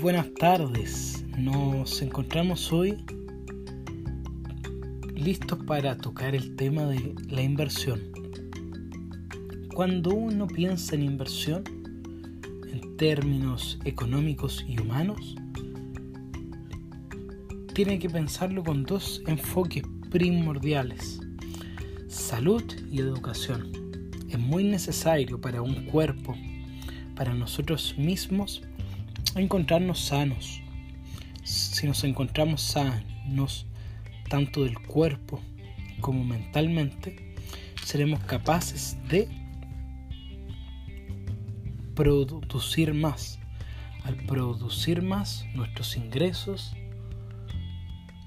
buenas 0.00 0.32
tardes. 0.34 1.24
Nos 1.36 2.02
encontramos 2.02 2.72
hoy 2.72 2.96
listos 5.14 5.58
para 5.66 5.96
tocar 5.96 6.36
el 6.36 6.54
tema 6.54 6.84
de 6.84 7.14
la 7.28 7.42
inversión. 7.42 8.00
Cuando 9.74 10.10
uno 10.10 10.46
piensa 10.46 10.94
en 10.94 11.02
inversión, 11.02 11.64
en 12.70 12.96
términos 12.96 13.78
económicos 13.84 14.64
y 14.68 14.80
humanos, 14.80 15.34
tiene 17.74 17.98
que 17.98 18.08
pensarlo 18.08 18.62
con 18.62 18.84
dos 18.84 19.22
enfoques 19.26 19.82
primordiales, 20.10 21.20
salud 22.06 22.62
y 22.88 23.00
educación. 23.00 23.72
Es 24.28 24.38
muy 24.38 24.62
necesario 24.62 25.40
para 25.40 25.60
un 25.60 25.86
cuerpo, 25.86 26.36
para 27.16 27.34
nosotros 27.34 27.96
mismos, 27.98 28.62
encontrarnos 29.40 30.00
sanos. 30.00 30.60
Si 31.44 31.86
nos 31.86 32.04
encontramos 32.04 32.62
sanos, 32.62 33.66
tanto 34.28 34.64
del 34.64 34.78
cuerpo 34.78 35.40
como 36.00 36.24
mentalmente, 36.24 37.34
seremos 37.84 38.20
capaces 38.24 38.96
de 39.08 39.28
producir 41.94 42.94
más. 42.94 43.38
Al 44.04 44.14
producir 44.16 45.02
más, 45.02 45.46
nuestros 45.54 45.96
ingresos 45.96 46.74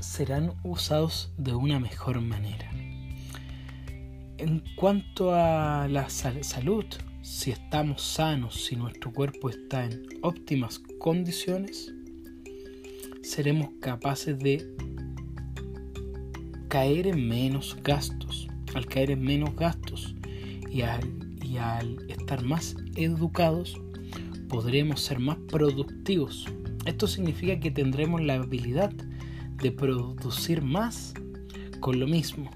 serán 0.00 0.54
usados 0.62 1.30
de 1.36 1.54
una 1.54 1.78
mejor 1.78 2.20
manera. 2.20 2.70
En 4.38 4.64
cuanto 4.76 5.34
a 5.34 5.88
la 5.88 6.08
salud, 6.08 6.86
si 7.28 7.50
estamos 7.50 8.00
sanos, 8.00 8.54
si 8.64 8.74
nuestro 8.74 9.12
cuerpo 9.12 9.50
está 9.50 9.84
en 9.84 10.02
óptimas 10.22 10.78
condiciones, 10.98 11.92
seremos 13.22 13.68
capaces 13.80 14.38
de 14.38 14.66
caer 16.68 17.06
en 17.06 17.28
menos 17.28 17.76
gastos. 17.84 18.48
Al 18.74 18.86
caer 18.86 19.10
en 19.10 19.22
menos 19.22 19.54
gastos 19.54 20.14
y 20.70 20.80
al, 20.80 21.04
y 21.42 21.58
al 21.58 21.98
estar 22.08 22.42
más 22.44 22.76
educados, 22.96 23.78
podremos 24.48 25.02
ser 25.02 25.18
más 25.18 25.36
productivos. 25.48 26.46
Esto 26.86 27.06
significa 27.06 27.60
que 27.60 27.70
tendremos 27.70 28.22
la 28.22 28.34
habilidad 28.36 28.92
de 29.62 29.70
producir 29.70 30.62
más 30.62 31.12
con 31.80 32.00
lo 32.00 32.06
mismo. 32.06 32.50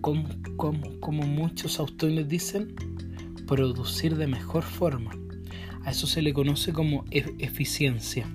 Como, 0.00 0.28
como, 0.56 0.98
como 1.00 1.22
muchos 1.22 1.78
autores 1.78 2.28
dicen, 2.28 2.74
producir 3.46 4.16
de 4.16 4.26
mejor 4.26 4.62
forma. 4.62 5.12
A 5.84 5.90
eso 5.90 6.06
se 6.06 6.22
le 6.22 6.32
conoce 6.32 6.72
como 6.72 7.04
e-, 7.10 7.34
eficiencia. 7.38 8.28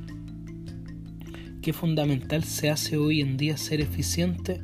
Qué 1.62 1.74
fundamental 1.74 2.44
se 2.44 2.70
hace 2.70 2.98
hoy 2.98 3.22
en 3.22 3.38
día 3.38 3.58
ser 3.58 3.82
eficiente 3.82 4.62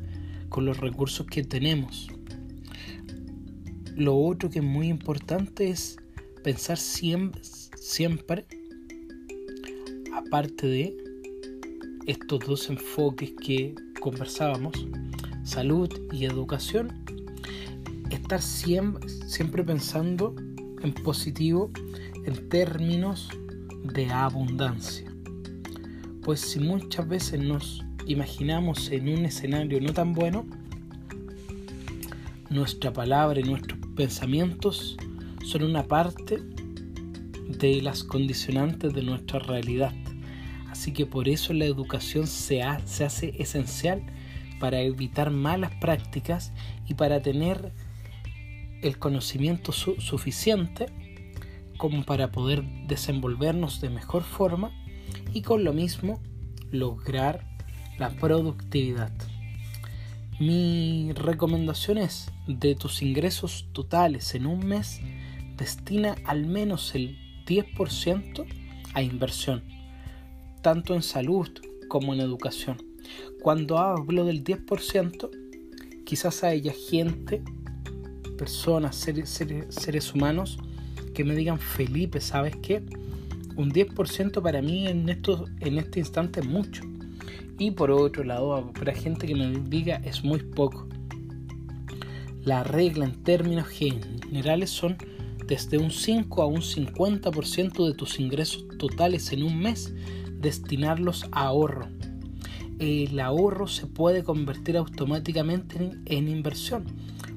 con 0.48 0.64
los 0.64 0.78
recursos 0.78 1.26
que 1.26 1.44
tenemos. 1.44 2.08
Lo 3.94 4.16
otro 4.16 4.50
que 4.50 4.60
es 4.60 4.64
muy 4.64 4.88
importante 4.88 5.68
es 5.68 5.98
pensar 6.42 6.78
siempre, 6.78 7.42
siempre 7.76 8.46
aparte 10.12 10.66
de 10.66 10.96
estos 12.06 12.40
dos 12.40 12.70
enfoques 12.70 13.32
que 13.40 13.74
conversábamos, 14.00 14.74
salud 15.44 15.90
y 16.12 16.24
educación, 16.24 17.04
estar 18.28 18.42
siempre, 18.42 19.64
pensando 19.64 20.36
en 20.82 20.92
positivo 20.92 21.70
en 22.26 22.50
términos 22.50 23.30
de 23.84 24.10
abundancia. 24.10 25.10
Pues 26.22 26.40
si 26.40 26.60
muchas 26.60 27.08
veces 27.08 27.40
nos 27.40 27.82
imaginamos 28.06 28.90
en 28.90 29.08
un 29.08 29.24
escenario 29.24 29.80
no 29.80 29.94
tan 29.94 30.12
bueno, 30.12 30.44
nuestra 32.50 32.92
palabra 32.92 33.40
y 33.40 33.44
nuestros 33.44 33.78
pensamientos 33.96 34.98
son 35.42 35.62
una 35.62 35.84
parte 35.84 36.42
de 37.48 37.80
las 37.80 38.04
condicionantes 38.04 38.92
de 38.92 39.04
nuestra 39.04 39.38
realidad. 39.38 39.94
Así 40.68 40.92
que 40.92 41.06
por 41.06 41.30
eso 41.30 41.54
la 41.54 41.64
educación 41.64 42.26
se 42.26 42.62
hace 42.62 43.32
esencial 43.38 44.02
para 44.60 44.82
evitar 44.82 45.30
malas 45.30 45.72
prácticas 45.80 46.52
y 46.86 46.92
para 46.92 47.22
tener 47.22 47.72
el 48.82 48.98
conocimiento 48.98 49.72
suficiente 49.72 50.86
como 51.76 52.04
para 52.04 52.30
poder 52.30 52.64
desenvolvernos 52.86 53.80
de 53.80 53.90
mejor 53.90 54.22
forma 54.22 54.70
y 55.32 55.42
con 55.42 55.64
lo 55.64 55.72
mismo 55.72 56.20
lograr 56.70 57.46
la 57.98 58.10
productividad. 58.10 59.12
Mi 60.40 61.12
recomendación 61.14 61.98
es 61.98 62.30
de 62.46 62.74
tus 62.74 63.02
ingresos 63.02 63.68
totales 63.72 64.34
en 64.34 64.46
un 64.46 64.66
mes, 64.66 65.00
destina 65.56 66.14
al 66.24 66.46
menos 66.46 66.94
el 66.94 67.16
10% 67.46 68.46
a 68.94 69.02
inversión, 69.02 69.64
tanto 70.62 70.94
en 70.94 71.02
salud 71.02 71.48
como 71.88 72.14
en 72.14 72.20
educación. 72.20 72.76
Cuando 73.42 73.78
hablo 73.78 74.24
del 74.24 74.44
10%, 74.44 75.30
quizás 76.04 76.44
haya 76.44 76.72
gente 76.72 77.42
personas, 78.38 78.96
seres, 78.96 79.28
seres, 79.68 80.14
humanos 80.14 80.58
que 81.12 81.24
me 81.24 81.34
digan, 81.34 81.58
Felipe, 81.58 82.20
¿sabes 82.20 82.56
qué? 82.56 82.82
Un 83.56 83.72
10% 83.72 84.40
para 84.40 84.62
mí 84.62 84.86
en, 84.86 85.08
en 85.08 85.78
este 85.78 85.98
instante 85.98 86.40
es 86.40 86.46
mucho. 86.46 86.82
Y 87.58 87.72
por 87.72 87.90
otro 87.90 88.22
lado, 88.22 88.72
para 88.72 88.94
gente 88.94 89.26
que 89.26 89.34
me 89.34 89.50
diga, 89.68 89.96
es 90.04 90.24
muy 90.24 90.38
poco. 90.38 90.86
La 92.44 92.62
regla 92.62 93.04
en 93.04 93.22
términos 93.24 93.66
generales 93.68 94.70
son 94.70 94.96
desde 95.48 95.78
un 95.78 95.90
5 95.90 96.42
a 96.42 96.46
un 96.46 96.60
50% 96.60 97.86
de 97.86 97.94
tus 97.94 98.20
ingresos 98.20 98.66
totales 98.78 99.32
en 99.32 99.42
un 99.42 99.58
mes, 99.58 99.92
destinarlos 100.38 101.24
a 101.32 101.46
ahorro. 101.46 101.88
El 102.78 103.18
ahorro 103.18 103.66
se 103.66 103.86
puede 103.86 104.22
convertir 104.22 104.76
automáticamente 104.76 105.76
en, 105.78 106.02
en 106.06 106.28
inversión, 106.28 106.84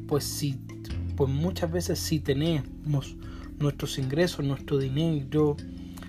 pues 0.08 0.24
si 0.24 0.60
pues 1.22 1.36
muchas 1.36 1.72
veces 1.72 2.00
si 2.00 2.20
tenemos 2.20 3.16
nuestros 3.60 4.00
ingresos, 4.00 4.44
nuestro 4.44 4.80
dinero 4.80 5.56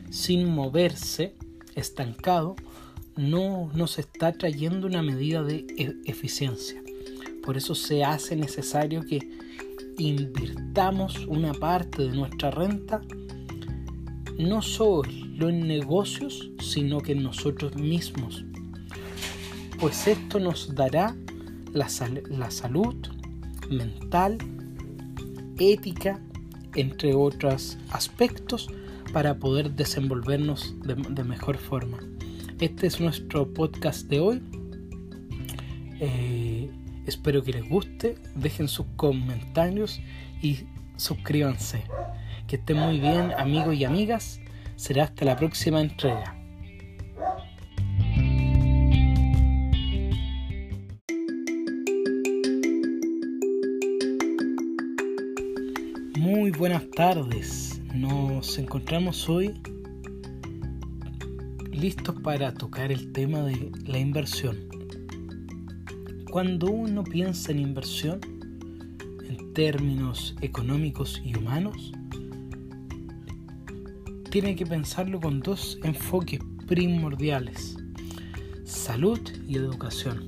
sin 0.08 0.48
moverse, 0.48 1.34
estancado, 1.74 2.56
no 3.18 3.70
nos 3.74 3.98
está 3.98 4.32
trayendo 4.32 4.86
una 4.86 5.02
medida 5.02 5.42
de 5.42 5.66
e-, 5.76 5.96
eficiencia. 6.06 6.82
Por 7.44 7.58
eso 7.58 7.74
se 7.74 8.02
hace 8.04 8.36
necesario 8.36 9.02
que 9.02 9.18
invirtamos 9.98 11.26
una 11.26 11.52
parte 11.52 12.04
de 12.04 12.16
nuestra 12.16 12.50
renta 12.50 13.02
no 14.38 14.62
solo 14.62 15.50
en 15.50 15.68
negocios, 15.68 16.52
sino 16.58 17.02
que 17.02 17.12
en 17.12 17.22
nosotros 17.22 17.76
mismos. 17.76 18.46
Pues 19.78 20.06
esto 20.06 20.40
nos 20.40 20.74
dará 20.74 21.14
la, 21.74 21.86
la 22.30 22.50
salud 22.50 22.96
mental, 23.68 24.38
ética, 25.70 26.20
entre 26.74 27.14
otros 27.14 27.78
aspectos, 27.90 28.68
para 29.12 29.38
poder 29.38 29.72
desenvolvernos 29.72 30.74
de, 30.82 31.24
mejor 31.24 31.58
forma. 31.58 31.98
Este 32.60 32.86
es 32.86 33.00
nuestro 33.00 33.52
podcast 33.52 34.08
de 34.08 34.20
hoy. 34.20 34.42
Eh, 36.00 36.70
espero 37.06 37.42
que 37.42 37.52
les 37.52 37.68
guste, 37.68 38.16
dejen 38.34 38.68
sus 38.68 38.86
comentarios 38.96 40.00
y 40.40 40.60
suscríbanse. 40.96 41.84
Que 42.46 42.56
estén 42.56 42.78
muy 42.78 42.98
bien 42.98 43.32
amigos 43.36 43.74
y 43.74 43.84
amigas. 43.84 44.40
Será 44.76 45.04
hasta 45.04 45.24
la 45.24 45.36
próxima 45.36 45.80
entrega. 45.80 46.41
Muy 56.42 56.50
buenas 56.50 56.90
tardes. 56.90 57.80
Nos 57.94 58.58
encontramos 58.58 59.28
hoy 59.28 59.54
listos 61.70 62.16
para 62.20 62.52
tocar 62.52 62.90
el 62.90 63.12
tema 63.12 63.42
de 63.42 63.70
la 63.86 64.00
inversión. 64.00 64.58
Cuando 66.32 66.72
uno 66.72 67.04
piensa 67.04 67.52
en 67.52 67.60
inversión, 67.60 68.18
en 69.22 69.54
términos 69.54 70.34
económicos 70.40 71.22
y 71.24 71.38
humanos, 71.38 71.92
tiene 74.28 74.56
que 74.56 74.66
pensarlo 74.66 75.20
con 75.20 75.38
dos 75.38 75.78
enfoques 75.84 76.40
primordiales, 76.66 77.76
salud 78.64 79.20
y 79.46 79.58
educación. 79.58 80.26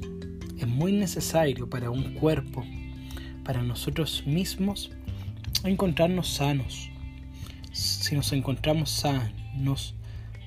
Es 0.58 0.68
muy 0.68 0.92
necesario 0.92 1.68
para 1.68 1.90
un 1.90 2.14
cuerpo, 2.14 2.64
para 3.42 3.64
nosotros 3.64 4.22
mismos, 4.28 4.92
encontrarnos 5.68 6.28
sanos. 6.28 6.90
Si 7.72 8.14
nos 8.14 8.32
encontramos 8.32 8.90
sanos, 8.90 9.94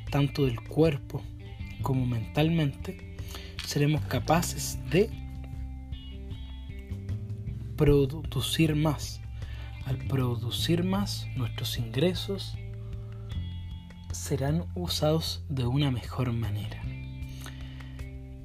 tanto 0.10 0.46
del 0.46 0.62
cuerpo 0.62 1.22
como 1.82 2.06
mentalmente, 2.06 3.18
seremos 3.66 4.02
capaces 4.06 4.80
de 4.90 5.10
producir 7.76 8.76
más. 8.76 9.22
Al 9.86 9.98
producir 9.98 10.84
más, 10.84 11.28
nuestros 11.36 11.78
ingresos 11.78 12.58
serán 14.12 14.66
usados 14.76 15.44
de 15.48 15.66
una 15.66 15.92
mejor 15.92 16.34
manera. 16.34 16.82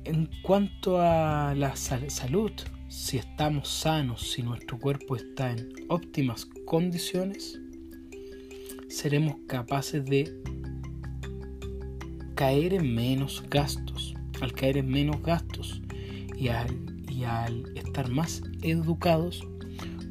En 0.04 0.30
cuanto 0.42 1.00
a 1.00 1.54
la 1.54 1.74
salud, 1.76 2.52
si 2.92 3.16
estamos 3.16 3.70
sanos, 3.70 4.32
si 4.32 4.42
nuestro 4.42 4.78
cuerpo 4.78 5.16
está 5.16 5.50
en 5.50 5.72
óptimas 5.88 6.44
condiciones, 6.66 7.58
seremos 8.86 9.36
capaces 9.46 10.04
de 10.04 10.30
caer 12.34 12.74
en 12.74 12.94
menos 12.94 13.42
gastos. 13.48 14.14
Al 14.42 14.52
caer 14.52 14.76
en 14.76 14.90
menos 14.90 15.22
gastos 15.22 15.80
y 16.36 16.48
al, 16.48 16.68
y 17.08 17.24
al 17.24 17.64
estar 17.78 18.10
más 18.10 18.42
educados, 18.60 19.42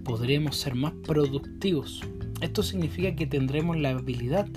podremos 0.04 0.58
ser 0.58 0.74
más 0.74 0.94
productivos. 1.04 2.02
Esto 2.42 2.64
significa 2.64 3.16
que 3.16 3.28
tendremos 3.28 3.78
la 3.78 3.92
habilidad 3.92 4.48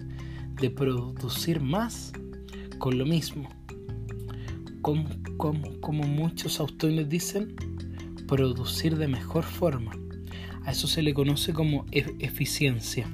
de 0.62 0.70
producir 0.70 1.60
más 1.60 2.14
con 2.78 2.96
lo 2.96 3.04
mismo. 3.04 3.50
Como, 4.80 5.10
como, 5.36 5.78
como 5.80 6.04
muchos 6.04 6.58
autores 6.58 7.06
dicen, 7.08 7.54
producir 8.26 8.96
de 8.96 9.08
mejor 9.08 9.44
forma. 9.44 9.92
A 10.64 10.72
eso 10.72 10.86
se 10.86 11.02
le 11.02 11.14
conoce 11.14 11.52
como 11.52 11.84
eficiencia. 11.92 13.06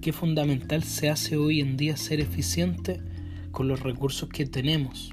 Qué 0.00 0.12
fundamental 0.12 0.84
se 0.84 1.08
hace 1.08 1.36
hoy 1.36 1.60
en 1.60 1.76
día 1.76 1.96
ser 1.96 2.20
eficiente 2.20 3.00
con 3.50 3.68
los 3.68 3.80
recursos 3.80 4.28
que 4.28 4.46
tenemos. 4.46 5.10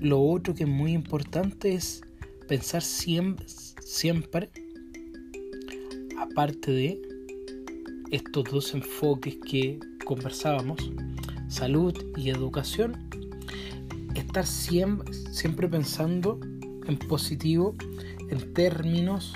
Lo 0.00 0.22
otro 0.22 0.54
que 0.54 0.64
es 0.64 0.68
muy 0.68 0.92
importante 0.92 1.74
es 1.74 2.02
pensar 2.48 2.82
siempre, 2.82 3.46
siempre 3.80 4.50
aparte 6.18 6.70
de 6.72 7.02
estos 8.10 8.44
dos 8.44 8.74
enfoques 8.74 9.36
que 9.44 9.78
conversábamos, 10.04 10.90
salud 11.48 11.94
y 12.16 12.30
educación, 12.30 13.08
estar 14.30 14.46
siempre, 14.46 15.66
pensando 15.66 16.38
en 16.86 16.96
positivo 16.96 17.74
en 18.28 18.54
términos 18.54 19.34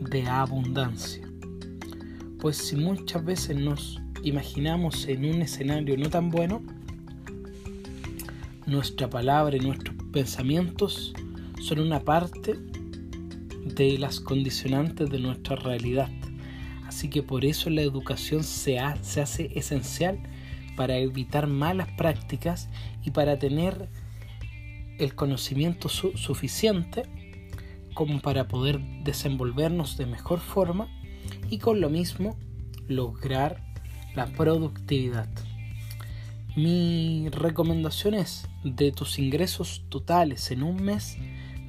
de 0.00 0.26
abundancia. 0.26 1.24
Pues 2.40 2.56
si 2.56 2.74
muchas 2.74 3.24
veces 3.24 3.56
nos 3.56 4.00
imaginamos 4.24 5.06
en 5.06 5.26
un 5.26 5.42
escenario 5.42 5.96
no 5.96 6.10
tan 6.10 6.30
bueno, 6.30 6.60
nuestra 8.66 9.08
palabra 9.08 9.56
y 9.56 9.60
nuestros 9.60 9.94
pensamientos 10.12 11.14
son 11.60 11.78
una 11.78 12.00
parte 12.00 12.58
de 13.64 13.96
las 13.96 14.18
condicionantes 14.18 15.08
de 15.08 15.20
nuestra 15.20 15.54
realidad. 15.54 16.08
Así 16.84 17.08
que 17.08 17.22
por 17.22 17.44
eso 17.44 17.70
la 17.70 17.82
educación 17.82 18.42
se, 18.42 18.80
hace 18.80 19.52
esencial 19.54 20.18
para 20.76 20.96
evitar 20.96 21.46
malas 21.46 21.86
prácticas 21.96 22.68
y 23.04 23.12
para 23.12 23.38
tener 23.38 23.88
el 25.04 25.14
conocimiento 25.14 25.88
suficiente 25.88 27.02
como 27.94 28.20
para 28.20 28.48
poder 28.48 28.80
desenvolvernos 29.04 29.96
de 29.96 30.06
mejor 30.06 30.40
forma 30.40 30.88
y 31.50 31.58
con 31.58 31.80
lo 31.80 31.90
mismo 31.90 32.38
lograr 32.88 33.62
la 34.14 34.26
productividad. 34.26 35.28
Mi 36.56 37.28
recomendación 37.30 38.14
es 38.14 38.48
de 38.64 38.92
tus 38.92 39.18
ingresos 39.18 39.84
totales 39.88 40.50
en 40.50 40.62
un 40.62 40.82
mes, 40.82 41.16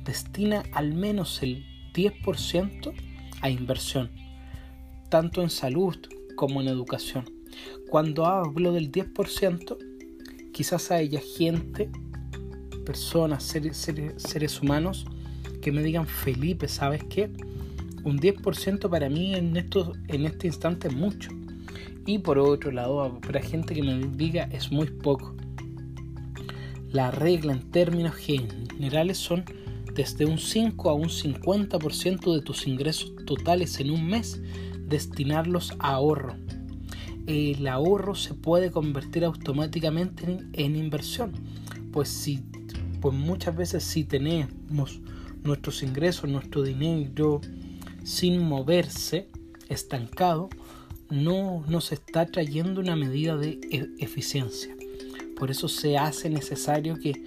destina 0.03 0.63
al 0.73 0.93
menos 0.93 1.41
el 1.43 1.65
10% 1.93 2.93
a 3.41 3.49
inversión 3.49 4.23
tanto 5.13 5.43
en 5.43 5.51
salud 5.51 5.95
como 6.35 6.59
en 6.59 6.67
educación. 6.67 7.25
Cuando 7.87 8.25
hablo 8.25 8.71
del 8.71 8.91
10%, 8.91 9.77
quizás 10.51 10.89
haya 10.89 11.21
gente, 11.37 11.91
personas, 12.85 13.43
seres, 13.43 13.77
seres, 14.17 14.61
humanos 14.61 15.05
que 15.61 15.71
me 15.71 15.81
digan, 15.81 16.05
Felipe, 16.05 16.67
¿sabes 16.67 17.03
qué? 17.09 17.31
Un 18.03 18.19
10% 18.19 18.89
para 18.89 19.09
mí 19.09 19.33
en, 19.33 19.55
esto, 19.55 19.93
en 20.07 20.25
este 20.25 20.47
instante 20.47 20.89
es 20.89 20.95
mucho. 20.95 21.29
Y 22.05 22.19
por 22.19 22.37
otro 22.37 22.71
lado, 22.71 23.19
para 23.21 23.41
gente 23.41 23.73
que 23.73 23.81
me 23.81 24.07
diga, 24.07 24.49
es 24.51 24.71
muy 24.71 24.87
poco. 24.87 25.35
La 26.91 27.11
regla 27.11 27.53
en 27.53 27.71
términos 27.71 28.15
generales 28.15 29.17
son 29.17 29.45
desde 29.95 30.25
un 30.25 30.37
5 30.37 30.89
a 30.89 30.93
un 30.93 31.09
50% 31.09 32.33
de 32.33 32.41
tus 32.41 32.67
ingresos 32.67 33.13
totales 33.25 33.79
en 33.79 33.91
un 33.91 34.05
mes 34.05 34.41
destinarlos 34.85 35.73
a 35.79 35.93
ahorro. 35.93 36.35
El 37.25 37.67
ahorro 37.67 38.15
se 38.15 38.33
puede 38.33 38.69
convertir 38.69 39.23
automáticamente 39.23 40.39
en, 40.53 40.75
inversión, 40.75 41.31
pues, 41.91 42.09
si, 42.09 42.43
pues 43.03 43.17
muchas 43.17 43.53
veces 43.53 43.83
si 43.83 44.05
tenemos 44.05 45.01
nuestros 45.43 45.83
ingresos, 45.83 46.29
nuestro 46.29 46.63
dinero 46.63 47.41
sin 48.05 48.39
moverse, 48.39 49.27
estancado, 49.67 50.49
no 51.09 51.65
nos 51.67 51.91
está 51.91 52.25
trayendo 52.25 52.79
una 52.79 52.95
medida 52.95 53.35
de 53.35 53.59
e, 53.69 53.89
eficiencia. 53.99 54.73
Por 55.37 55.51
eso 55.51 55.67
se 55.67 55.97
hace 55.97 56.29
necesario 56.29 56.97
que 56.97 57.21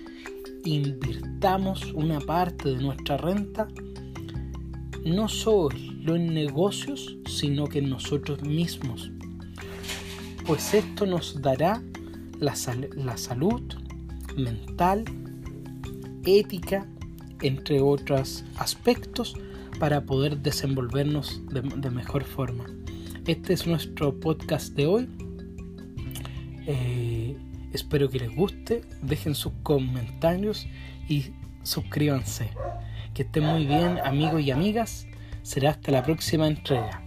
invirtamos 0.65 1.93
una 1.93 2.21
parte 2.21 2.71
de 2.71 2.77
nuestra 2.77 3.19
renta 3.19 3.69
no 5.05 5.29
solo 5.29 6.17
en 6.17 6.33
negocios, 6.33 7.19
sino 7.27 7.67
que 7.67 7.81
en 7.81 7.91
nosotros 7.91 8.41
mismos. 8.41 9.11
Pues 10.47 10.73
esto 10.73 11.05
nos 11.05 11.43
dará 11.43 11.83
la, 12.41 12.55
la 12.95 13.19
salud 13.19 13.61
mental, 14.39 15.05
ética, 16.27 16.87
entre 17.43 17.81
otros 17.81 18.45
aspectos, 18.57 19.37
para 19.79 20.05
poder 20.05 20.39
desenvolvernos 20.39 21.43
de, 21.51 21.91
mejor 21.91 22.25
forma. 22.25 22.65
Este 23.27 23.53
es 23.53 23.67
nuestro 23.67 24.19
podcast 24.19 24.75
de 24.75 24.87
hoy. 24.87 25.09
Eh, 26.67 27.37
espero 27.73 28.09
que 28.09 28.21
les 28.21 28.35
guste. 28.35 28.83
Dejen 29.03 29.35
sus 29.35 29.53
comentarios 29.63 30.67
y 31.09 31.27
suscríbanse. 31.63 32.51
Que 33.15 33.23
estén 33.23 33.45
muy 33.45 33.67
bien 33.67 33.99
amigos 34.05 34.43
y 34.43 34.51
amigas. 34.51 35.07
Será 35.43 35.71
hasta 35.71 35.93
la 35.93 36.03
próxima 36.03 36.47
entrega. 36.47 37.06